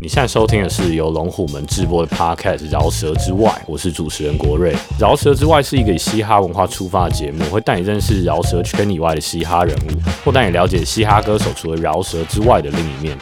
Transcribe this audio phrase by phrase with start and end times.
[0.00, 4.72] 你现在收听的是由龙虎门制播的 Podcast《饶舌之外》，我是主持人国瑞。
[4.98, 9.90] 《饶舌之外》是一个以嘻哈文化出发的节目，会带你认识饶舌圈以外的嘻哈人物，
[10.24, 13.18] 或带你了解嘻哈歌手除了饶舌之外的另一面。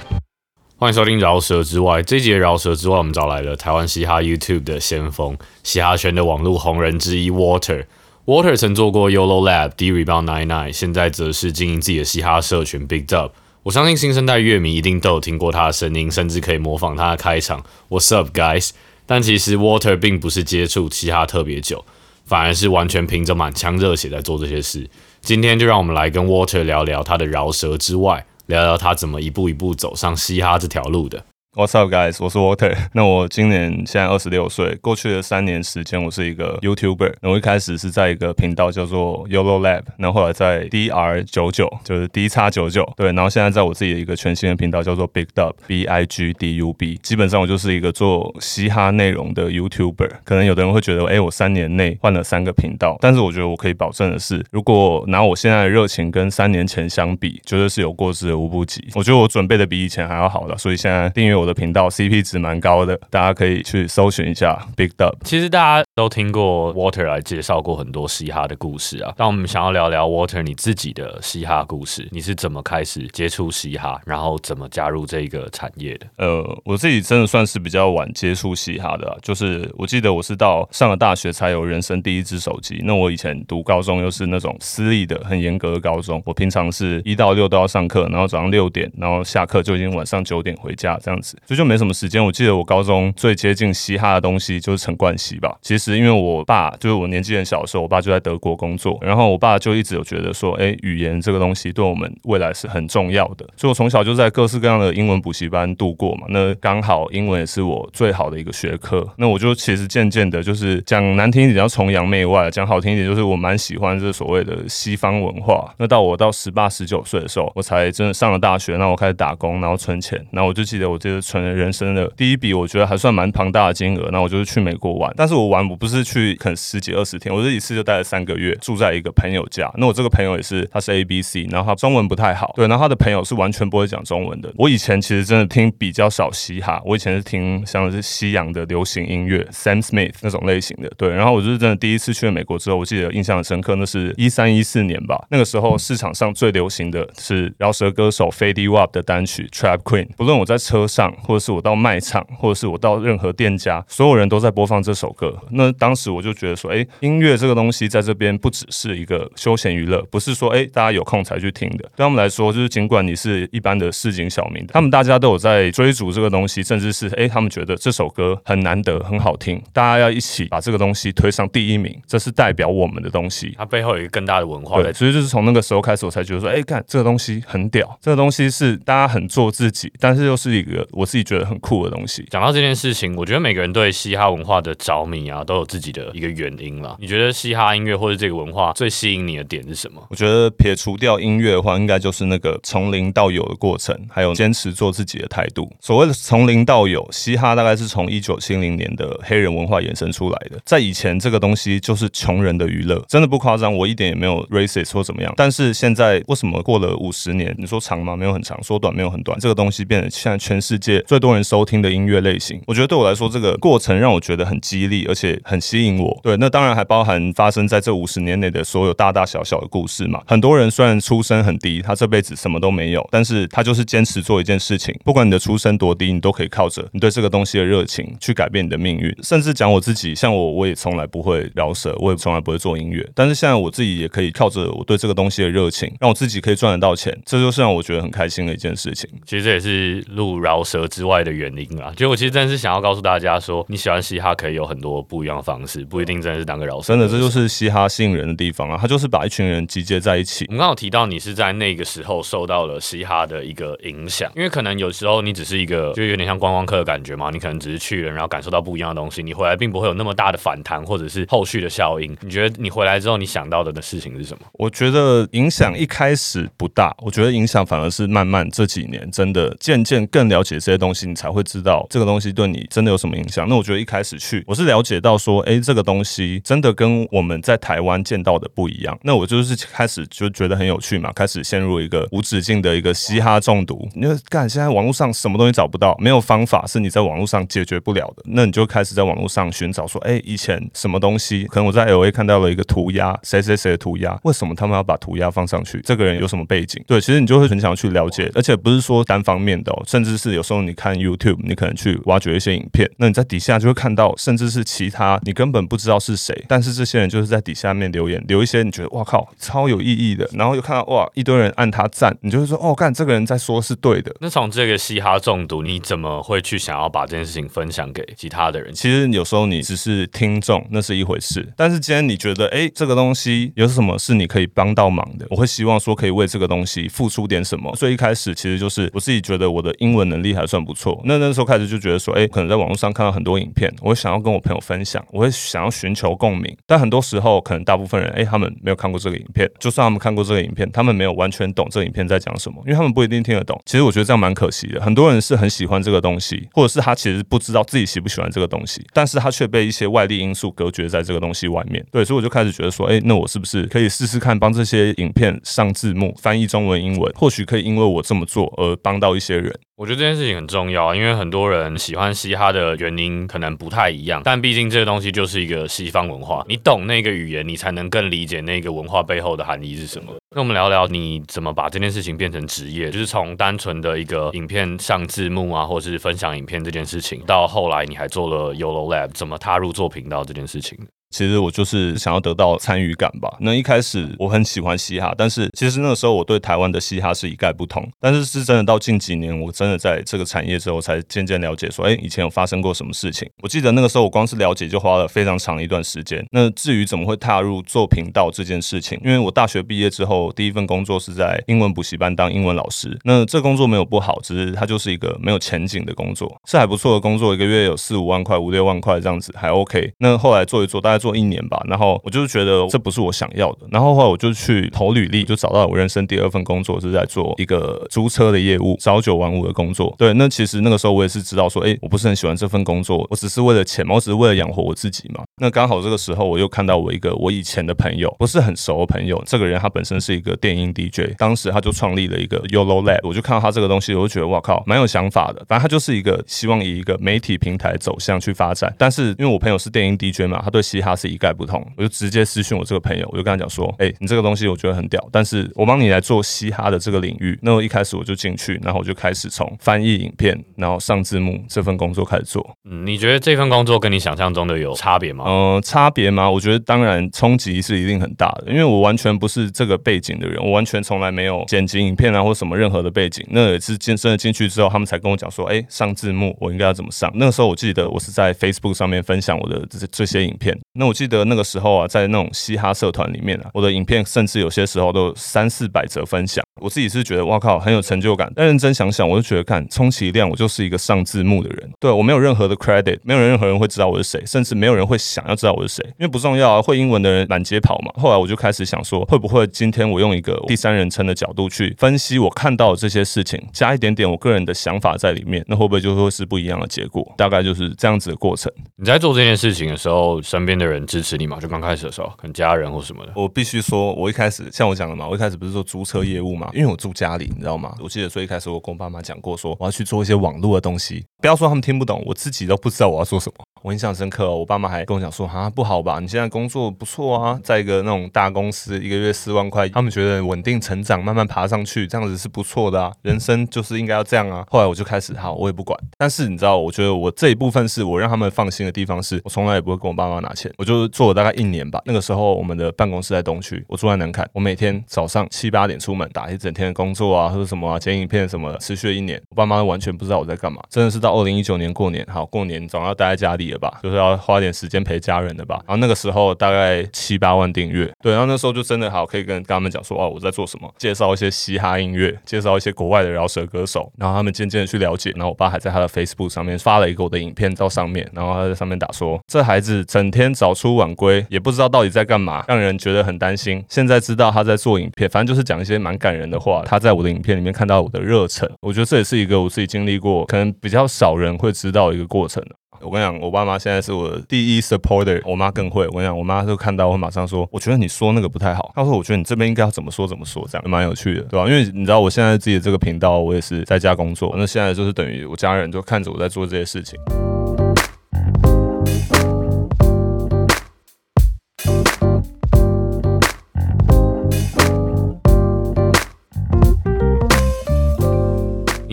[0.77, 7.87] 欢迎收听《饶舌之外》这一节《饶舌之外》，我们找来了台湾嘻哈 YouTube 的先锋，嘻哈圈的网络红人之一 Water。
[8.25, 13.31] Water 曾做过 Yolo Lab、D Rebound Nine Nine，现在则是经营自己的嘻哈社群 Big Dub。
[13.63, 18.71] 我相信新生代乐迷一定都有听过他的声音，甚至可以模仿他的开场 What's up, guys？
[19.05, 21.85] 但其实 Water 并不是接触嘻哈特别久，
[22.25, 24.89] 反而是完全凭着满腔热血在做这些事。
[25.21, 31.27] 今天就让我们来跟 Water 聊聊他的饶舌之外，聊聊他怎么一步一步走上嘻哈这条路的。
[31.53, 32.23] What's up, guys？
[32.23, 32.73] 我是 Water。
[32.95, 37.15] 那我今年现在二十六岁，过去的三年时间，我是一个 YouTuber。
[37.23, 43.11] 我一开始是在一个频道叫做 Yolo Lab，然后后来在 DR 九九，就是 D 叉九九，对。
[43.11, 46.97] 然后现在在我自己的一个全新的频道叫做 Big Dub，B I G D U B。
[47.03, 50.11] 基本上我就是一个做嘻哈内容的 YouTuber。
[50.23, 58.81] 可能有的人会觉得，哎、我三年内换了三个频道，但是我觉得我可以保证的是，如果拿我现在的热情跟三年前相比，绝对是有过之而无不及。
[58.95, 65.13] 我觉得我准备的比以前还要好了，所以现在订阅我的频道 CP 值蛮高的，大家可以去搜寻一下 Big Dub。
[65.25, 76.07] 其实大家都听过 Water 来介绍过很多嘻哈的故事啊，但我们想要聊聊 Water 你自己的嘻哈故事，你是怎么开始接触嘻哈，然后怎么加入这个产业的？
[76.17, 82.81] 呃，我自己真的算是比较晚接触嘻哈的啊、就是我记得我是到上了大学才有人生第一只手机。
[82.83, 92.25] 那我以前读高中又是那种私立的很严格的高中，我平常是一到六都要上课，然后早上六点，然后下课就已经晚上九点回家这样子，所以就没什么时间。
[92.25, 95.55] 我记得我高中最接近嘻哈的东西就是陈冠希吧。
[95.61, 106.27] 其实因为我爸就是我年纪很小的时候，我爸就在德国工作，然后我爸就一直有觉得说，哎，语言这个东西对我们未来是很重要的，所以我从小就在各式各样的英文补习班度过嘛。
[106.29, 115.73] 那刚好英文也是我最好的一个学科，那我就其实渐渐的，就是讲难听一点叫崇洋媚外，讲好听一点就是我蛮喜欢这所谓的西方文化。
[115.79, 129.71] 那到我到十八十九岁的时候，我才真的上了大学，那我开始打工，然后存钱，那我就记得我这个存了人生的第一笔，我觉得还算蛮庞大的金额，那我就是去美国玩，但是我玩我不是去可能十几二十天，我这一次就待了三个月，住在一个朋友家。
[129.77, 134.53] 那我这个朋友也是，他是 A B C，然后他中文不太好，对，然后他的朋友是完全不会讲中文的。
[134.57, 141.09] 我以前其实真的听比较少嘻哈，我以前是听像是西洋的流行音乐，Sam Smith 那种类型的，对。
[141.11, 155.37] 然后我就是真的第一次去了美国之后，我记得印象很深刻，那是一三一四年吧，那个时候市场上最流行的是饶舌歌手 Fady Wap 的单曲 Trap Queen，不论我在车上，或者是我到卖场，或者是我到任何店家，所有人都在播放这首歌。
[155.73, 161.79] 当时我就觉得说，哎，音乐这个东西在这边不只是一个休闲娱乐，不是说哎大家有空才去听的。
[161.97, 173.55] 对他们来说，就是尽管你是一般的市井小民，他们大家都有在追逐这个东西，甚至是哎他们觉得这首歌很难得，很好听，大家要一起把这个东西推上第一名，这是代表我们的东西。
[173.57, 182.27] 它背后有一个更大的文化对，所以就是从那个时候开始，我才觉得说，哎、看这个东西很屌，这个东西是大家很做自己，但是又是一个我自己觉得很酷的东西。
[182.31, 186.97] 讲到这件事情，我觉得每个人对嘻哈文化的着迷啊，都有自己的一个原因啦。
[187.01, 190.01] 你觉得嘻哈音乐或者这个文化最吸引你的点是什么？
[190.09, 195.69] 我觉得撇除掉音乐的话，应该就是那个从零到有的过程，还有坚持做自己的态度。
[195.81, 200.61] 所谓的从零到有，嘻哈大概是从一九七零年的黑人文化衍生出来的。
[200.65, 205.35] 在以前，这个东西就是穷人的娱乐，真的不夸张，我一点也没有 racist 或怎么样。
[205.37, 208.15] 但是现在为什么过了五十年，你说长吗？
[208.15, 212.63] 没有很长，说短没有很短，这个东西变得现在全世界最多人收听的音乐类型。
[212.69, 216.19] 我觉得对我来说，这个过程让我觉得很激励，而且很吸引我。
[216.23, 220.23] 对，那当然还包含发生在这五十年内的所有大大小小的故事嘛。
[220.27, 229.15] 很多人虽然出身很低，他这辈子什么都没有，但是他就是坚持做一件事情，不管你的出身多低，你都可以靠着你对这个东西的热情去改变你的命运。
[229.23, 239.09] 甚至讲我自己，像我，我也从来不会饶舌，我也从来不会做音乐，但是现在我自己也可以靠着我对这个东西的热情，让我自己可以赚得到钱，这就是让我觉得很开心的一件事情。
[239.27, 241.93] 其实这也是录饶舌之外的原因啦。
[241.97, 248.79] 就我其实真的是想要告诉大家说，你喜欢嘻哈可以有很多不一样的方式，不一定真的是当个饶舌真的，这就是嘻哈吸引人的地方啊！
[248.81, 250.53] 他就是把一群人集结在一起我。
[250.53, 262.17] 们刚好提到你是在那个时候受到了嘻哈的一个影响，因为可能有时候你只是一个就有点像观光客的感觉嘛，你可能只是去了，然后感受到不一样的东西，你回来并不会有那么大的反弹或者是后续的效应。
[262.21, 264.47] 你觉得你回来之后你想到的的事情是什么？
[264.55, 273.49] 我觉得影响一开始不大，我觉得影响反而是慢慢这几年真的渐渐更了解这些东西，你才会知道这个东西对你真的有什么影响。
[273.49, 278.99] 那我觉得一开始去，我是了解到说，哎，这个东西真的跟我们在台湾见到的不一样。
[279.03, 283.89] 那我就是开始就觉得很有趣嘛，开始陷入一个无止境的一个嘻哈中毒。
[283.95, 291.45] 因为干现在网络上什么东西找不到，没有方法是你在网络上解决不了的，那你就开始在网络上寻找说，哎，以前什么东西？
[291.45, 295.81] 可能我在 L A 看到了一个涂鸦，谁谁谁的涂鸦，为什么他们要把涂鸦放上去？
[295.85, 296.83] 这个人有什么背景？
[296.87, 314.15] 对，其实你就会很想去了解，而且不是说单方面的，哦，甚至是有时候你看 YouTube，你可能去挖掘一些影片，那你在底下就会看到，甚至是其他你根本不知道是谁，但是这些人就是在底下面留言，留一些你觉得哇靠超有意义的，然后又看到哇一堆人按他赞，你就会说哦干这个人在说是对的。
[314.21, 318.73] 那从这个嘻哈中毒，你怎么会去想要把这件事情分享给其他的人？
[318.75, 327.75] 其实有时候你只是听众，那是一回事，但是今天你觉得哎这个东西有什么是你可以帮到忙的，我会希望说可以为这个东西付出点什么。
[327.77, 343.61] 所以一开始其实就是我自己觉得我的英文能力还算不错，那那时候开始就觉得说哎可能在网络上看到很多影片，我想要跟我朋友分享，我会想要寻求共鸣，但很多时候可能大部分人哎他们没有看过这个影片，就算他们看过这个影片，他们没有完全懂这个影片在讲什么，因为他们不一定听得懂。
[343.67, 344.81] 其实我觉得这样蛮可惜的。
[344.81, 351.85] 很多人是很喜欢这个东西，或者是他其实不知道自己喜不喜欢这个东西，但是他却被一些外力因素隔绝在这个东西外面。
[351.91, 357.13] 对，所以我就开始觉得说，哎，那我是不是可以试试看帮这些影片上字幕、翻译中文、英文？
[357.15, 359.55] 或许可以因为我这么做而帮到一些人。
[359.81, 370.13] 我觉得这件事情很重要，因为很多人喜欢嘻哈的原因可能不太一样，但毕竟这个东西就是一个西方文化，你懂那个语言，你才能更理解那个文化背后的含义是什么。
[370.37, 380.79] 那我们聊聊你怎么把这件事情变成职业，就是从单纯的一个影片上字幕啊，或是分享影片这件事情，到后来你还做了 Yolo Lab，怎么踏入做频道这件事情？
[381.11, 383.29] 其实我就是想要得到参与感吧。
[383.41, 387.87] 那一开始我很喜欢嘻哈，但是其实那个时候我对台湾的嘻哈是一概不通。
[388.01, 393.29] 但是是真的到近几年，我真的在这个产业之后，才渐渐了解说，哎，以前有发生过什么事情。
[393.43, 396.25] 我记得那个时候我光是了解就花了非常长一段时间。
[396.31, 402.97] 那至于怎么会踏入做频道这件事情，因为我大学毕业之后第一份工作是在英文补习班当英文老师。
[403.03, 409.93] 那这工作没有不好，只是它就是一个没有前景的工作，是还不错的工作，一个月有四五万块、五六万块这样子，还 OK。
[409.99, 411.00] 那后来做一做，大概。
[411.01, 419.93] 做一年吧，然后我就是觉得这不是我想要的，然后后来我就去投履历，就找到我人生第二份工作，是在做一个租车的业务，朝九晚五的工作。
[419.99, 425.25] 对，那其实那个时候我也是知道说，哎，我不是很喜欢这份工作，我只是为了钱嘛，我只是为了养活我自己嘛。
[425.41, 435.45] 那刚好这个时候我又看到我一个我以前的朋友，不是很熟的朋友，这个人他本身是一个电音 DJ，当时他就创立了一个 Yolo Lab，我就看到他这个东西，我就觉得哇靠，蛮有想法的。
[435.49, 441.65] 反正他就是一个希望以一个媒体平台走向去发展，但是因为我朋友是电音 DJ 嘛，他对嘻哈是一概不通。
[441.77, 447.39] 我就直接私讯我这个朋友，我就跟他讲说，哎，你这个东西我觉得很屌，但是我帮你来做嘻哈的这个领域。
[447.43, 452.57] 那我一开始我就进去，然后我就开始从翻译影片，然后上字幕这份工作开始做。
[452.69, 455.25] 嗯，你觉得这份工作跟你想象中的有差别吗？
[455.27, 456.31] 嗯，差别吗？
[456.31, 463.27] 我觉得当然冲击是一定很大的，因为我完全不是这个背景的人，我完全从来没有剪辑影片啊或什么任何的背景。
[463.31, 467.11] 那也是真的进去之后，他们才跟我讲说，哎，上字幕我应该要怎么上。
[467.15, 470.57] 那个时候我记得我是在 Facebook 上面分享我的这这些影片。
[470.81, 471.71] 那我记得那个时候。
[471.71, 476.45] 啊，在那种嘻哈社团里面啊，我的影片甚至有些时候都三四百则分享。
[476.61, 478.31] 我自己是觉得，哇靠，很有成就感。
[478.35, 486.63] 但认真想想，我就觉得，看，充其量我就是一个上字幕的人，对我没有任何的 credit，没有任何人会知道我是谁，甚至没有人会想要知道我是谁，因为不重要啊。
[486.63, 487.91] 会英文的人满街跑嘛。
[487.97, 497.15] 后来我就开始想说，会不会今天我用一个第三人称的角度去分析我看到的这些事情，加一点点我个人的想法在里面，那会不会就会是不一样的结果？
[497.17, 498.53] 大概就是这样子的过程。
[498.77, 501.39] 你在做这件事情的时候，身边的人支持你吗？
[501.41, 503.13] 就刚开始的时候，可能家人或什么的。
[503.17, 507.31] 我必须说，我一开始像我讲的嘛，我一开始不是做租车业务嘛，因为我住家里。
[507.35, 507.75] 你知道吗？
[507.83, 511.05] 我记得最一开始我跟我爸妈讲过，说我要去做一些网络的东西。
[511.21, 513.45] 不要说他们听不懂，我自己都不知道我要做什么。
[513.63, 516.01] 我印象深刻，我爸妈还跟我讲说啊，不好吧？
[516.01, 522.91] 你现在工作不错啊，在一个那种大公司，一个月四万块，他们觉得稳定成长，慢慢爬上去，这样子是不错的啊。
[523.03, 524.47] 人生就是应该要这样啊。
[524.51, 525.79] 后来我就开始，好，我也不管。
[525.99, 530.51] 但是你知道，我觉得我这一部分是我让他们放心的地方，是我从来也不会跟我爸妈拿钱。
[530.57, 531.83] 我就做了大概一年吧。
[531.85, 539.21] 那个时候我们的办公室在东区，我住在南坎，我每天早上七八点出门，打一整天的工作啊，或者什么啊，剪影片什么的，持续了一年。
[539.31, 544.21] 我爸妈完全不知道我在干嘛，真的是到二零一九年过年，好过年总要待在家里了吧，就是要。
[544.21, 563.65] 花点时间陪家人的吧，然后那个时候大概七八万订阅，对，然后那时候就真的好可以跟跟他们讲说，哦，我在做什么，介绍一些嘻哈音乐，介绍一些国外的饶舌歌手，然后他们渐渐的去了解，然后我爸还在他的 Facebook 上面发了一个我的影片到上面，然后他在上面打说，这孩子整天早出晚归，也不知道到底在干嘛，让人觉得很担心。
[563.69, 566.63] 现在知道他在做影片，反正就是讲一些蛮感人人的话。
[566.67, 572.43] 他在我的影片里面看到我的热忱，我觉得这也是一个我自己经历过，可能比较少人会知道一个过程
[572.83, 575.87] 我跟你讲，我爸妈现在是我的第一 supporter，我妈更会。
[575.89, 578.73] 我跟你讲，我妈就看到会马上说，我觉得你说那个不太好。
[578.75, 581.47] 她说，我觉得你这边应该要怎么说怎么说，这样蛮有趣的，对吧？
[581.47, 586.99] 因为你知道我现在自己的这个频道，我也是在家工作，那现在就是等于我家人就看着我在做这些事情。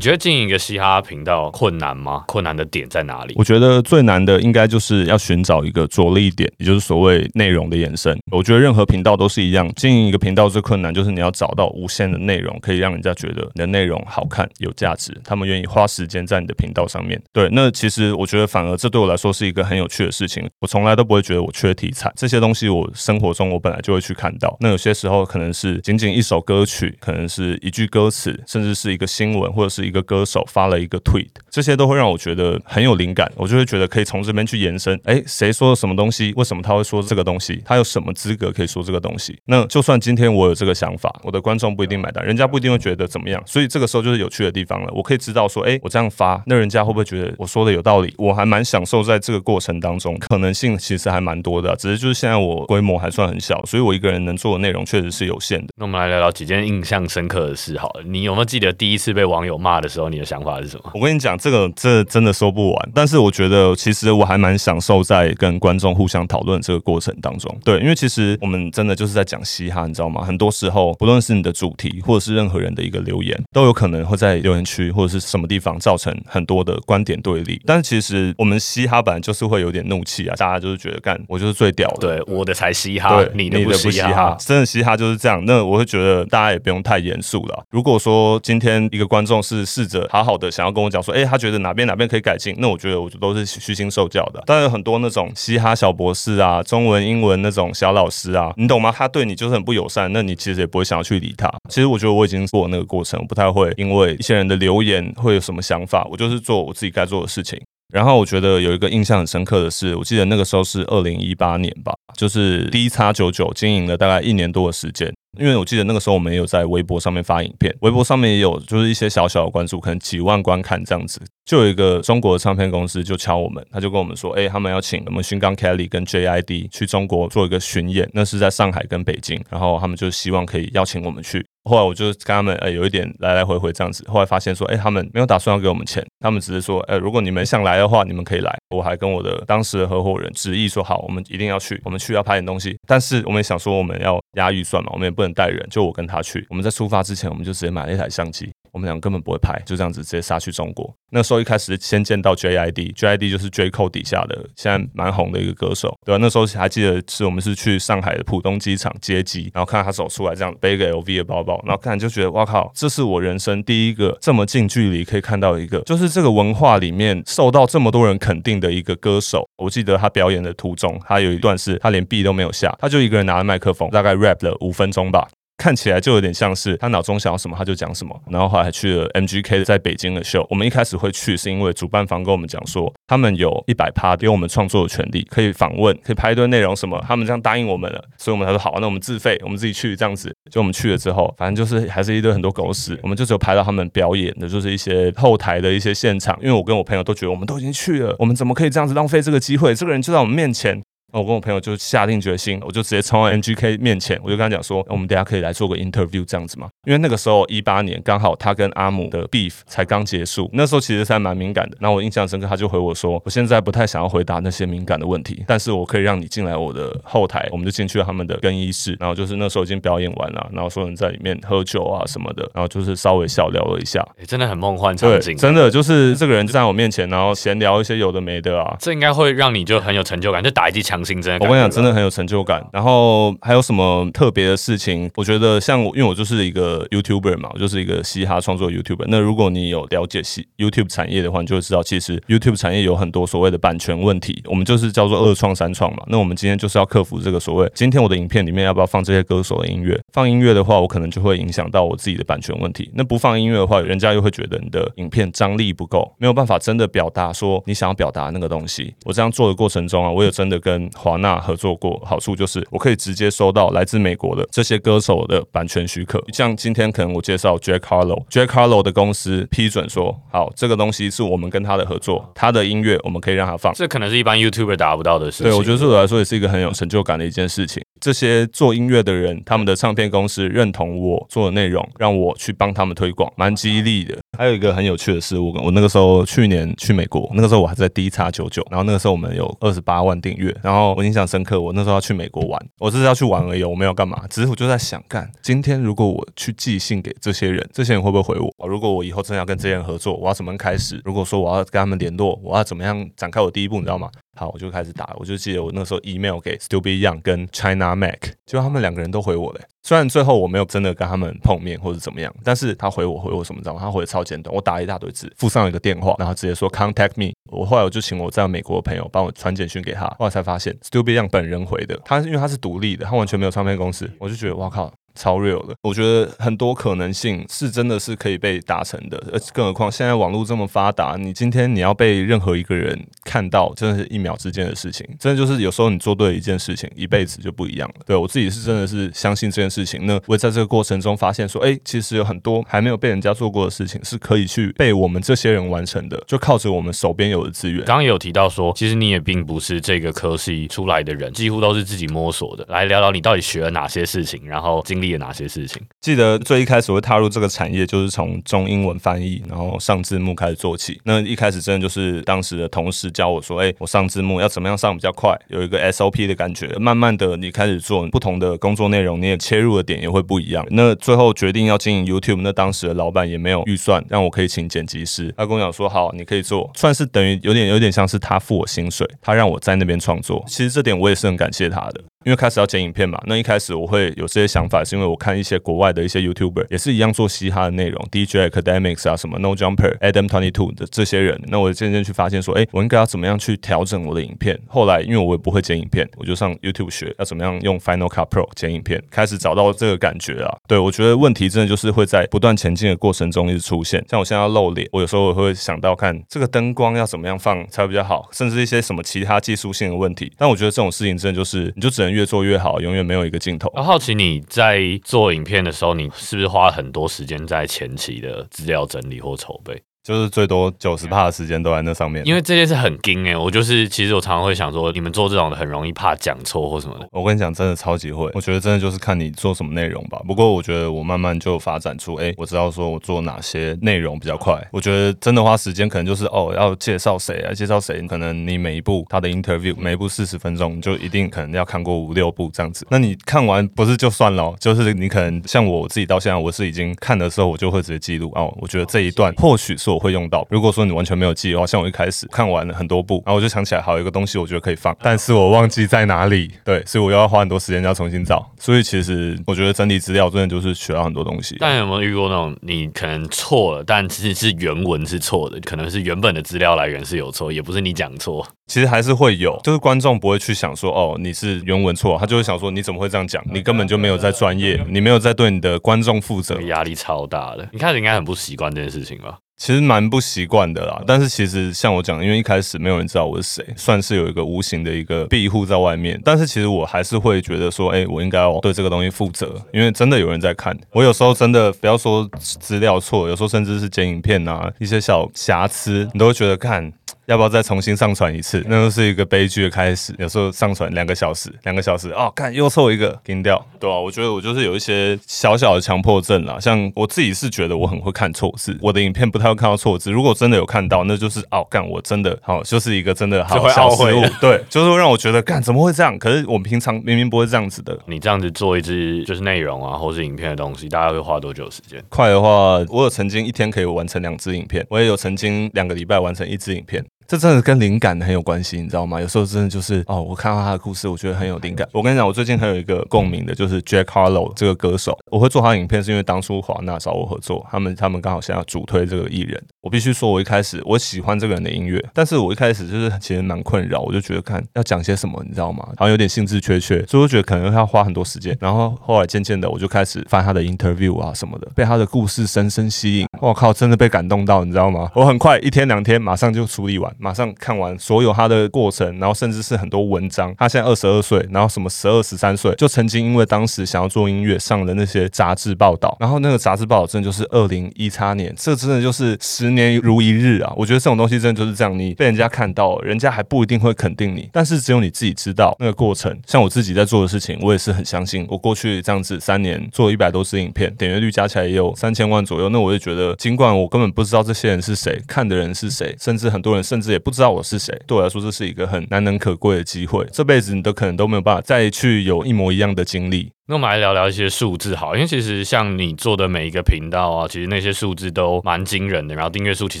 [0.02, 2.24] 你觉得经营一个嘻哈频道困难吗？
[2.26, 3.34] 困难的点在哪里？
[3.36, 8.18] 我觉得最难的应该就是要寻找一个着力点，也就是所谓内容的延伸。
[8.32, 17.22] 我觉得任何频道都是一样，经营一个频道最困难就是你要找到无限的内容，可以让人家觉得你的内容好看、有价值，他们愿意花时间在你的频道上面。
[17.32, 20.44] 对，那其实我觉得反而这对我来说是一个很有趣的事情。
[20.58, 24.56] 我从来都不会觉得我缺题材，这些东西我生活中我本来就会去看到。
[24.58, 29.91] 那有些时候可能是仅仅一首歌曲，可能是一句歌词，甚至是一个新闻，或者是一。
[29.92, 34.98] 一个歌手发了一个 tweet，这些都会让我觉得很有灵感，我就会觉得可以从这边去延伸。
[35.04, 36.32] 哎，谁说了什么东西？
[36.34, 37.62] 为什么他会说这个东西？
[37.66, 39.38] 他有什么资格可以说这个东西？
[39.44, 43.42] 那就算今天我有这个想法，我的观众不一定买单，人家不一定会觉得怎么样。
[43.44, 44.90] 所以这个时候就是有趣的地方了。
[44.94, 48.14] 我可以知道说，哎，我这样发，那人家会不会觉得我说的有道理？
[48.16, 51.76] 我还蛮享受在这个过程当中，可能性其实还蛮多的。
[51.76, 55.68] 只是就是现在我规模还算很小，所以我一个人能做的内容确实是有限的。
[55.76, 58.02] 那我们来聊聊几件印象深刻的事好了。
[58.06, 60.62] 你有没有记得第一次被网友骂的时候，你的想法？
[60.62, 60.90] 是什么？
[60.94, 62.90] 我跟你讲，这个这真的说不完。
[62.94, 67.54] 但是我觉得，其实我还蛮享受在跟观众互相讨论这个过程当中。
[67.64, 70.22] 对，因为其实我们真的就是在讲嘻哈，你知道吗？
[70.22, 77.60] 很多时候，不论是你的主题，或者是任何人的一个留言，都有可能会在留言区或者是什么地方造成很多的观点对立。
[77.66, 85.42] 但是其实我们嘻哈本来就是会有点怒气啊，大家就是觉得干我就是最屌的，对，我的才嘻哈，你的不嘻哈，真的嘻哈就是这样。
[85.44, 87.64] 那我会觉得大家也不用太严肃了。
[87.70, 90.50] 如果说今天一个观众是试着好好的。
[90.50, 94.42] 想要跟我讲说，哎，他觉得哪边哪边可以改进，那我觉得我都是虚心受教的。
[94.46, 98.92] 当然很多那种嘻哈小博士啊，中文、英文那种小老师啊，你懂吗？
[98.94, 101.50] 他对你就是很不友善，那你其实也不会想要去理他。
[101.70, 107.58] 其实我觉得我已经过那个过程，我不太会因为一些人的留言会有什么想法，我就是做我自己该做的事情。
[107.92, 115.12] 然后我觉得有一个印象很深刻的是，我记得那个时候是二零一八年吧，就是第一叉九九经营了大概一年多的时间。
[115.38, 121.20] 因为我记得那个时候我们也有在微博上面发影片，微博上面也有就是一些小小的关注，可能几万观看这样子。
[121.46, 131.44] 就有一个中国的唱片公司就敲我们，他就跟我们说，哎，他们要请我们勋刚 Kelly 跟 JID 去中国做一个巡演，那是在上海跟北京，然后他们就希望可以邀请我们去。
[131.64, 134.04] 后来我就跟他们，呃，有一点来来回回这样子。
[134.08, 138.52] 后来发现说，哎，他们没有打算要给我们钱，他们只是说，呃，如果你们想来的话，你们可以来。
[138.74, 142.76] 我还跟我的当时的合伙人执意说，好，我们一定要去，我们去要拍点东西。
[142.86, 146.44] 但是我们也想说，我们要压预算嘛，我们也不能带人，就我跟他去。
[146.50, 148.50] 我们在出发之前，我们就直接买了一台相机。
[148.72, 150.90] 我们俩根本不会拍，就这样子直接杀去中国。
[151.10, 156.18] 那时候一开始先见到 JID，JID 就是 J c o 底下的，现在蛮红的一个歌手，对吧？
[156.18, 169.48] 那时候还记得是我们是去上海的浦东机场接机，然后看到他走出来，这样背个 LV 的包包，然后看就觉得哇靠，这是我人生第一个这么近距离可以看到一个，就是这个文化里面受到这么多人肯定的一个歌手。
[169.56, 175.26] 我记得他表演的途中，他有一段是他连 B 都没有下，他就一个人拿着麦克风，大概 rap 了五分钟吧。
[175.62, 180.44] 看起来就有点像是他脑中想要什么他就讲什么，然后后来还去了 MGK 在北京的秀。
[180.50, 190.34] 我们一开始会去是因为主办方跟我们讲说，他们有一百趴给我们创作的权利，可以访问，可以拍一段内容什么，他们这样答应我们了，所以我们才说好，那我们自费，我们自己去这样子。
[190.50, 196.36] 就我们去了之后，反正就是还是一堆很多狗屎，我们就只有拍到他们表演的，就是一些后台的一些现场。
[196.42, 199.72] 因为我跟我朋友都觉得我们都已经去了，我们怎么可以这样子浪费这个机会？
[199.76, 200.82] 这个人就在我们面前。
[201.12, 206.68] 我跟我朋友就下定决心，我就直接冲到 NGK 面前，我就跟他讲说，我们等下可以来做个 interview 这样子嘛？
[206.86, 211.76] 因为那个时候一八年刚好他跟阿姆的 beef 才刚结束，那时候其实还蛮敏感的。
[211.80, 231.01] 那我印象深刻，他就回我说，我现在不太想要回答那些敏感的问题，但是我可以让你进来我的后台，我们就进去了他们的更衣室，然后就是那时候已经表演完了，然后所有人在里面喝酒啊什么的，然后就是稍微小聊了一下，真的很梦幻场景，真的就是这个人就在我面前，然后闲聊一些有的没的啊，这应该会让你就很有成就感，就打一剂强
[231.46, 231.82] 我跟你讲，真。
[231.82, 232.64] 的很有成就感。
[232.72, 235.10] 然后还有什么特别的事情？
[235.16, 239.06] 我觉得像我，因为我就是一个 YouTuber 嘛，我就是一个嘻哈创作 YouTuber。
[239.08, 244.40] 那如果你有了解嘻 YouTube 产业的话，你就会知道，其实 YouTube 产业有很多所谓的版权问题。
[244.46, 246.04] 我们就是叫做二创三创嘛。
[246.06, 250.00] 那我们今天就是要克服这个所谓，今天我的影片里面要不要放这些歌手的音乐？
[250.12, 252.88] 放音乐的话，我可能就会影响到我自己的版权问题。
[252.94, 258.94] 那不放音乐的话，人家又会觉得你的影片张力不够，没有办法真的表达说你想要表达那个东西。
[259.04, 266.22] 我这样做的过程中啊，我有真的跟华纳合作过，好处就是我可以直接收到来自美国的这些歌手的版权许可。
[266.32, 273.72] 像今天可能我介绍 Jack Harlow，Jack Harlow 的公司批准说，好，这个东西是我们跟他的合作，他的音乐我们可以让他放。
[273.74, 275.46] 这可能是一般 YouTuber 达不到的事情。
[275.46, 277.82] 对，我觉得对我来说也是一个很有成就感的一件事情。
[278.02, 284.18] 这些做音乐的人，他们的唱片公司认同我做的内容，让我去帮他们推广，蛮激励的。
[284.36, 298.66] 还有一个很有趣的事，我我那个时候去年去美国，那个时候我还在 D 叉九九，然后那个时候我们有二十八万订阅，然后我印象深刻，我那时候要去美国玩，我只是要去玩而已，我没有干嘛，只是我就在想，干今天如果我去寄信给这些人，这些人会不会回我？
[298.66, 301.00] 如果我以后真的要跟这些人合作，我要怎么开始？
[301.04, 304.10] 如果说我要跟他们联络，我要怎么样展开我第一步，你知道吗？
[304.34, 309.60] 好，我就开始打，我就记得我那时候 email 给 Stupid Young 跟 China Mac，就他们两个人都回我嘞。
[309.82, 313.80] 虽然最后我没有真的跟他们碰面或者怎么样，但是他回我回我什么知道吗？
[313.80, 317.32] 他回的超简短，我打了一大堆字，附上一个电话，然后直接说 Contact me。
[317.50, 324.90] 我后来我就请我在美国的朋友帮我传简讯给他，后来才发现 Stupid Young 本人回的，他因为他是独立的，他完全没有唱片公司，我就觉得哇靠。
[325.14, 337.94] 超 real 的，我觉得很多可能性是真的是可以被达成的，而更何况现在网络这么发达，你今天你要被任何一个人看到，真的是一秒之间的事情，真的就是有时候你做对一件事情，一辈子就不一样了。
[338.06, 347.84] 对我自己是真的是相信这件事情，那我也在这个过程中发现说，哎，其实有很多还没有被人家做过的事情是可以去被我们这些人完成的，就靠着我们手边有的资源。
[347.84, 352.64] 刚刚有提到说，其实你也并不是这个科系出来的人，几乎都是自己摸索的。
[352.68, 355.82] 来聊聊你到底学了哪些事情，然后经历了哪些事情。
[356.00, 361.00] 记得最一开始会踏入这个产业，就是从中英文翻译，然后上字幕开始做起。
[361.04, 370.64] 那一开始真的就是当时的同事教我说：“哎，我上字幕要怎么样上比较快，有一个 SOP 的感觉。”慢慢的，你开始做不同的工作内容，你也切入的点也会不一样。
[370.70, 380.44] 那最后决定要经营 YouTube，那当时的老板也没有预算让我可以请剪辑师，他跟我讲说：“好，你可以做，算是等于有点有点像是他付我薪水，他让我在那边创作。
[380.46, 394.58] 其实这点我也是很感谢他的。”因为开始要剪影片嘛，那一开始我会有这些想法，是因为我看一些国外的一些 YouTuber 也是一样做嘻哈的内容，DJ Academics 啊，什么 No Jumper、Adam Twenty Two 的这些人，那我渐渐去发现说，哎，我应该要怎么样去调整我的影片。
[394.68, 400.56] 后来因为我也不会剪影片，我就上 YouTube 学要怎么样用 Final Cut Pro 剪影片，开始找到这个感觉啊。
[400.66, 404.04] 对我觉得问题真的就是会在不断前进的过程中一直出现。
[404.08, 410.32] 像我现在要露脸，我有时候我会想到看这个灯光要怎么样放才会比较好，甚至一些什么其他技术性的问题。
[410.36, 413.68] 但我觉得这种事情真的就是你就只能越做越好，永远没有一个尽头。
[413.82, 419.82] 好奇你在做影片的时候，你是不是花了很多时间在前期的资料整理或筹备？
[420.02, 427.06] 就是最多九十帕的时间都在那上面，因为这件事很惊哎，我就是其实我常常会想说，你们做这种的很容易怕讲错或什么的。
[427.12, 430.20] 我跟你讲，真的超级会，我觉得真的就是看你做什么内容吧。
[430.26, 434.60] 不过我觉得我慢慢就发展出，哎，我知道说我做哪些内容比较快。
[434.72, 442.84] 我觉得真的花时间可能就是哦，要介绍谁啊，介绍谁，可能你每一部他的 interview 每一部四十分钟，就一定可能要看过五六部这样子。
[442.90, 448.52] 那你看完不是就算了，就是你可能像我自己到现在，我是已经看的时候，我就会直接记录哦。
[448.60, 456.50] 我觉得这一段或许是我会用到，如果说你完全没有记的话，像我一开始看完了很多部，然后我就想起来还有一个东西，我觉得可以放，但是我忘记在哪里。
[456.64, 458.50] 对，所以我要花很多时间要重新找。
[458.58, 461.56] 所以其实我觉得整理资料真的就是学到很多东西。
[461.60, 468.46] 但有没有遇过那种你可能错了，但其实是原文是错的，可能是原本的资料来源是有错，也不是你讲错。
[468.66, 473.42] 其实还是会有，就是观众不会去想说哦你是原文错，他就会想说你怎么会这样讲？
[473.52, 477.68] 你根本就没有在专业，你没有在对你的观众负责，压力超大的。
[477.72, 479.38] 你开始应该很不习惯这件事情吧？
[479.62, 486.20] 其实蛮不习惯的啦，但是其实像我讲，因为一开始没有人知道我是谁，算是有一个无形的一个庇护在外面。
[486.24, 490.76] 但是其实我还是会觉得说，哎，我应该要对这个东西负责，因为真的有人在看。
[490.90, 496.92] 我有时候真的不要说资料错，有时候甚至是剪影片啊，一些小瑕疵，你都会觉得看。
[497.32, 498.62] 要不要再重新上传一次？
[498.68, 500.14] 那就是一个悲剧的开始。
[500.18, 503.64] 有时候上传两个小时，两个小时哦，看又错一个，停掉。
[503.80, 506.60] 对啊，我觉得我就是有一些小小的强迫症啦。
[506.60, 510.12] 像我自己是觉得我很会看错字，我的影片不太会看到错字。
[510.12, 514.22] 如果真的有看到，那就是哦，干我真的好，就是一个真的好小失误。
[514.38, 516.18] 对，就是会让我觉得干怎么会这样？
[516.18, 517.98] 可是我们平常明明不会这样子的。
[518.04, 521.98] 你这样子做一支就是内容啊，或是影片的东西，大概会花多久时间？
[522.10, 522.48] 快的话，
[522.90, 527.02] 我有曾经一天可以完成两支影片，我也有曾经两个礼拜完成一支影片。
[527.26, 529.20] 这真的跟灵感很有关系，你知道吗？
[529.20, 531.88] 有时候真的就是哦，我看到他的故事，我觉得很有灵感。
[531.92, 535.18] 我跟你讲，我最近还有一个共鸣的，就是 Jack Harlow 这个歌手。
[535.30, 539.62] 我会做他的影片，是因为当初华纳找我合作，他们他们刚好想要主推这个艺人。
[539.80, 545.86] 我必须说，我一开始我喜欢这个人的音乐，但是我一开始就是其实蛮困扰，我就觉得看要讲些什么，你知道吗？
[545.96, 548.56] 好像有点兴致缺缺，所以我觉得可能要花很多时间。
[548.60, 553.26] 然后后来渐渐的，我就开始翻他的 interview 啊什么的，被他的故事深深吸引。
[553.40, 555.10] 我靠，真的被感动到，你知道吗？
[555.14, 560.54] 我很快一天两天马上就处理完，马上看完所有他的过程，然后甚至是很多文章。
[560.58, 570.72] 他现在二十二岁，然后什么十二十三岁，就曾经因为当时想要做音乐上的那些杂志报道，然后那个杂志报道真的就是二零一叉年，这真的就是十年如一日啊！
[570.76, 576.36] 我觉得这种东西真的就是这样，你被人家看到，人家还不一定会肯定你，但是只有你自己知道那个过程。
[576.46, 578.46] 像我自己在做的事情，我也是很相信。
[578.48, 593.50] 我过去这样子三年做一百多支影片，点阅率加起来也有三千万左右，那我就觉得，尽管我根本不知道这些人是谁，看的人是谁，甚至很多人甚至也不知道我是谁，对我来说这是一个很难能可贵的机会，这辈子你都可能都没有办法再去有一模一样的经历。
[593.68, 600.00] 那我们来聊聊一些数字好，因为其实像你做的每一个频道啊，其实那些数字都蛮惊人的，然后订阅数其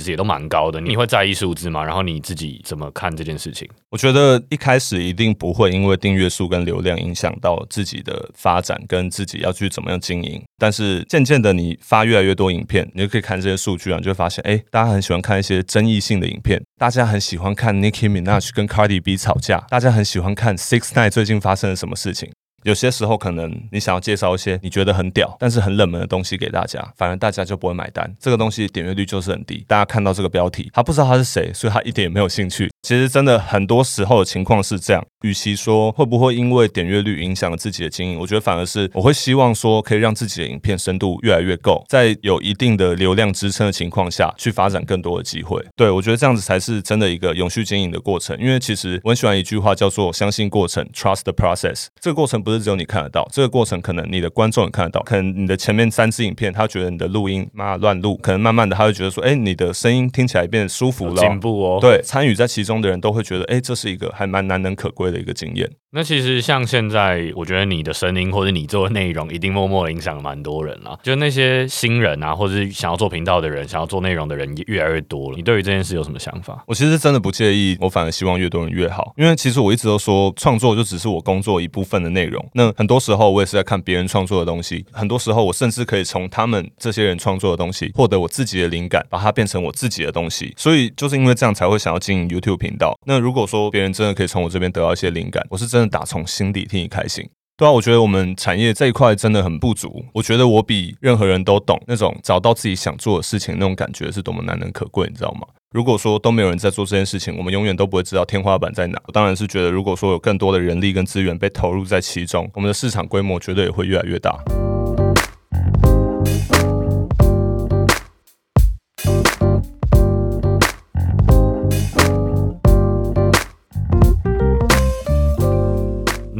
[0.00, 0.80] 实也都蛮高的。
[0.80, 1.84] 你会在意数字吗？
[1.84, 3.68] 然后你自己怎么看这件事情？
[3.90, 10.42] 我觉得一开始一定不会因为订阅数跟流量影响到自己的发展跟自己要去怎么样经营。
[10.58, 22.28] 但是渐渐的，你发越来越多影片，你就可以看这些数据啊，你就会发现，哎，大家很喜欢看一些争议性的影片，大家很喜欢看 Nicki Minaj 跟 Cardi B 吵架，大家很喜欢看 Six Nine 最近发生了什么事情。
[22.64, 28.14] 有些时候，可能你想要介绍一些你觉得很屌，但是很冷门的东西给大家，反而大家就不会买单。
[28.18, 32.70] 这个东西点阅率就是很低，大家看到这个标题，他不知道他是谁，所以他一点也没有兴趣。
[32.82, 35.04] 其实真的很多时候的情况是这样。
[35.22, 45.64] 与其说会不会因为点阅率影响了自己的经营，我觉得反而是我会希望说可以让自己的影片深度越来越够，在有一定的流量支撑的情况下去发展更多的机会。
[45.76, 48.36] 对我觉得这样子才是真的一个永续经营的过程。
[48.40, 51.86] 因为其实我很喜欢一句话叫做“相信过程 ”，trust the process。
[52.00, 53.28] 这个过程不是只有你看得到。
[53.32, 61.78] 这个过程可能你的观众也看得到，可能你的前面三支影片，他觉得你的录音妈乱录，可能慢慢的他会觉得说，哎，你的声音听起来变得舒服了，进步哦。
[61.80, 65.70] 对，参与在其中的人都会觉得，哎，这是一个还蛮难能可贵的一个经验。
[65.94, 70.98] 那其实像现在，我觉得你的声音或者你做的内容，一定默默影响蛮多人了。
[71.02, 75.36] 就那些新人啊，或者是想要做频道的人，想要做内容的人也越来越多了。
[75.36, 76.64] 你对于这件事有什么想法？
[76.66, 79.12] 我其实真的不介意，我反而希望越多人越好。
[79.18, 82.42] 因为其实我一直都说，创作就只是我工作一部分的内容。
[82.54, 90.54] 那很多时候我也是在看别人创作的东西，很多时候我甚至可以从他们这些人创作的东西获得我自己的灵感，把它变成我自己的东西。
[90.56, 92.98] 所以就是因为这样才会想要经营 YouTube 频道。
[93.04, 96.62] 那如果说别人真的可以从我这边得到一些灵感，我是真打从心底。
[96.72, 100.04] 替你开心，对啊，我觉得我们产业这一块真的很不足。
[100.14, 105.40] 我觉得我比任何人都懂那种找到自己想做的事情那种感觉是多么难能可贵，你知道吗？
[105.74, 109.02] 如果说都没有人在做这件事情，我们永远都不会知道天花板在哪。
[109.12, 114.38] 当然是觉得，如果说有更多的人力跟资源被投入在其中，我们的市场规模绝对也会越来越大。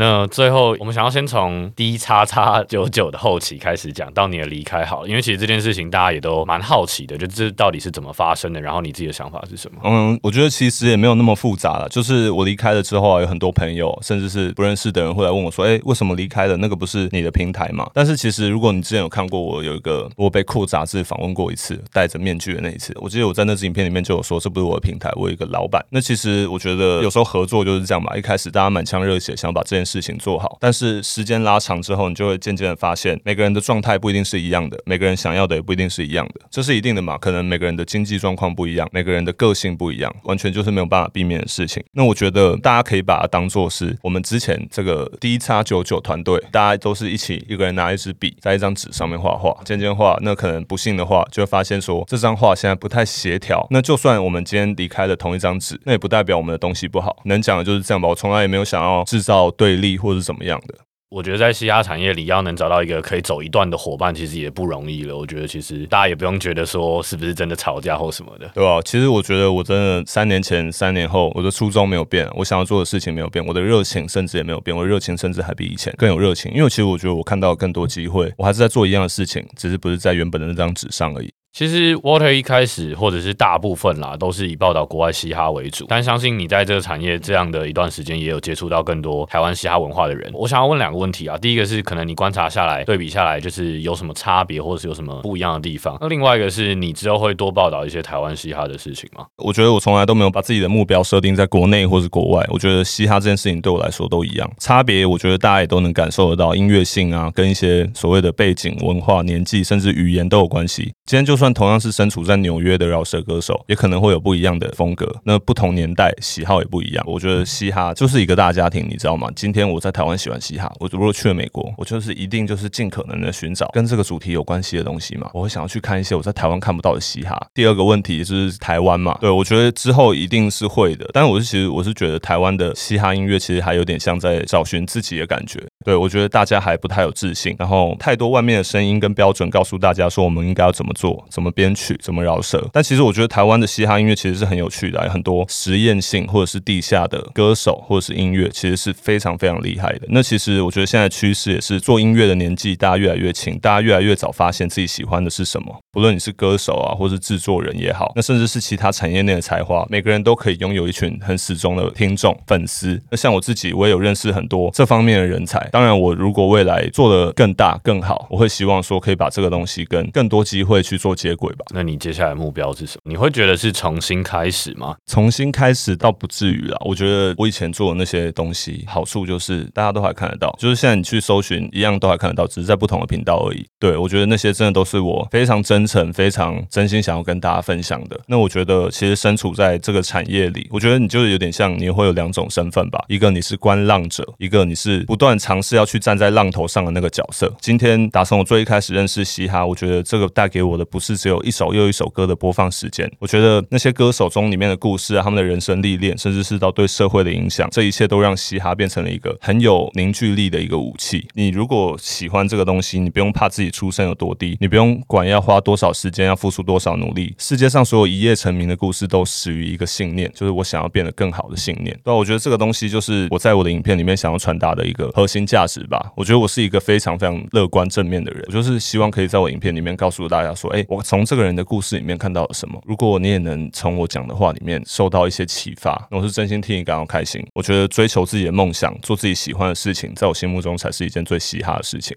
[0.03, 9.81] 那最后，我们想要先从 D 叉叉九九的后期开始讲到你的离开，好了，因为其实这件事情大家也都蛮好奇的，就这到底是怎么发生的，然后你自己的想法是什么？
[9.85, 16.57] 嗯，我觉得其实也没有那么复杂了，就是我离开了之后啊，有很多朋友，甚至是不认识的人会来问我说：“哎，为什么离开了？
[16.57, 25.81] 那个不是你的平台吗？”但是其实如果你之前有看过我有一个我被酷杂志访问过一次，戴着面具的那一次，我记得我在那支影片里面就有说，这不是我的平台，我有一个老板。
[25.91, 37.19] 那其实我觉得有时候合作就是这样吧，一开始大家满腔热血，想把这件事事情做好，但是时间拉长之后，你就会渐渐的发现，每个人的状态不一定是一样的，每个人想要的也不一定是一样的，这是一定的嘛？
[37.19, 41.85] 可能每个人的经济状况不一样，每个人的个性不一样，完全就是没有办法避免的事情。
[41.93, 50.17] 那我觉得大家可以把它当做是我们之前这个 D 叉九九团队，大家都是一起一个人拿一支笔，在一张纸上面画画，渐渐画。
[50.23, 53.67] 那可能不幸的话，就会发现说这张画现在不太协调。
[53.71, 57.17] 那就算我们今天离开了同一张纸，那也不代表我们的东西不好。
[57.25, 58.09] 能讲的就是这样吧。
[58.09, 60.75] 我从来也没有想要制造对立或者怎么样的。
[61.11, 65.15] 我觉得在嘻哈产业里，要能找到一个可以走一段的伙伴，其实也不容易了。
[65.15, 68.81] 我觉得其实大家也不用觉得说是不是真的吵架或什么的，对吧？
[68.81, 76.51] 其实我觉得我真的三年前、三年后，我的初衷没有变，我想要做的事情没有变，我的热情甚至也没有变，我的热情甚至还比以前更有热情。
[76.55, 81.31] 因为其实我觉得我看到更多机会，我还是在做一样的事情，只是不是在原本的那张纸上而已。
[81.53, 85.85] 其实 Water 一开始或者是大部分啦，都是以报道国外嘻哈为主。
[85.87, 90.33] 但相信你在这个产业这样的一段时间，也有接触到更多台湾嘻哈文化的人。
[90.33, 95.99] 我想要问两个问题啊，第一个是可能你观察下来、对比下来，就是有什么差别，或者是有什么不一样的地方。
[96.01, 99.27] 那另外一个是你之后会多报道一些台湾嘻哈的事情吗？
[99.37, 102.43] 我觉得我从来都没有把自己的目标设定在国内或是国外。
[102.49, 110.95] 我觉得嘻哈这件事情对我来说都一样，差别我觉得大家也都能感受得到，音乐性啊，跟一些所谓的背景、文化、年纪，甚至语言都有关系。
[111.05, 111.42] 今天就算。
[111.43, 115.13] 算同样是身处在纽约的饶舌歌手，也可能会有不一样的风格。
[115.25, 117.05] 那不同年代喜好也不一样。
[117.05, 119.29] 我觉得嘻哈就是一个大家庭，你知道吗？
[119.35, 125.29] 今天我在台湾喜欢嘻哈，我如果去了美国，我就是一定就是尽可能的寻找跟这个主题有关系的东西嘛。
[125.35, 127.37] 我会想要去看一些我在台湾看不到的嘻哈。
[127.53, 131.11] 第二个问题就是台湾嘛，对我觉得之后一定是会的。
[131.13, 135.61] 但我是其实我是觉得台湾的嘻哈音乐其实还有点像在找寻自己的感觉。
[135.85, 142.69] 对我觉得大家还不太有自信，然后太多外面的声音跟标准告诉大家说我们应该要怎么做、怎么编曲、怎么饶舌。
[142.73, 150.03] 但其实我觉得台湾的嘻哈音乐其实是很有趣的，很多实验性或者是地下的歌手或者是音乐，其实是非常非常厉害的。
[150.11, 155.75] 那其实我觉得现在趋势也是做音乐的年纪大家越来越轻，大家越来越早发现自己喜欢的是什么。
[155.91, 163.01] 不论你是歌手啊，或是制作人也好，那甚至是其他产业内的才华，每个人都可以拥有一群很始终的听众粉丝。
[163.11, 165.69] 那像我自己，我也有认识很多这方面的人才。
[165.73, 171.65] 当然，我如果未来做的更大更好，我会希望说可以把这个东西跟更多机会去做接轨吧。
[171.73, 173.11] 那你接下来目标是什么？
[173.11, 174.97] 你会觉得是重新开始吗？
[175.07, 176.77] 重新开始倒不至于啦。
[176.85, 183.65] 我觉得我以前做的那些东西，好处就是大家都还看得到，就是现在你去搜寻一样都还看得到，只是在不同的频道而已。
[183.79, 188.19] 对我觉得那些真的都是我非常真诚、非常真心想要跟大家分享的。
[188.27, 197.53] 那我觉得其实身处在这个产业里，我觉得你就是有点像你会有两种身份吧，一个你是观浪者，一个你是不断尝试要去站在浪头上的那个角色。
[197.61, 211.27] 今天打从我最一开始认识嘻哈，我觉得这个带给我的不是是只有一首又一首歌的播放时间，我觉得那些歌手中里面的故事啊，他们的人生历练，甚至是到对社会的影响，这一切都让嘻哈变成了一个很有凝聚力的一个武器。
[211.35, 217.35] 你如果喜欢这个东西，你不用怕自己出身有多低，你不用管要花多少时间，要付出多少努力。
[217.39, 221.99] 世界上所有一夜成名的故事，都始于一个信念，就是我想要变得更好的信念。
[222.03, 226.13] 对，我觉得这个东西就是我在我的影片里面想要传达的一个核心价值吧。
[226.17, 232.81] 我觉得我是一个非常非常乐观正面的人，我就是希望可以在我影片里面告诉大家说，哎，我从这个人的故事里面看到了什么。
[232.87, 237.45] 如果你也能从我讲的话里面受到一些启发，我是真心替你感到开心。
[237.55, 242.17] 我觉得追求自己的梦想，做自己喜欢的事情，在我心目中才是一件最嘻哈的事情。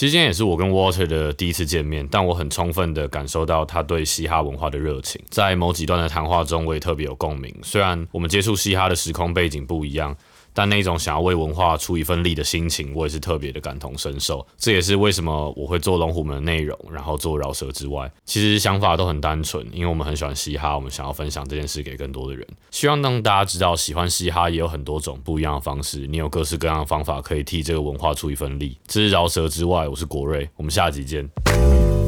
[0.00, 5.20] 其实今天也是我跟 Water 的第一次见面，但我很充分的感受到他对嘻哈文化的热情。
[5.28, 7.54] 在某几段的谈话中，我也特别有共鸣。
[7.62, 10.16] 虽然我们接触嘻哈的时空背景不一样。
[10.52, 14.46] 但那种想要为文化出一份力的心情，我也是特别的感同身受。
[14.56, 28.78] 这也是为什么我会做龙虎门的内容，然后做饶舌之外，其实想法都很单纯，因为我们很喜欢嘻哈，我们想要分享这件事给更多的人，希望让大家知道，喜欢嘻哈也有很多种不一样的方式，你有各式各样的方法可以替这个文化出一份力。
[28.86, 31.99] 这是饶舌之外，我是国瑞，我们下集见。